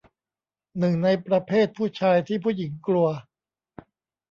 [0.79, 3.07] หนึ่งในประเภทผู้ชายที่ผู้หญิงกลัว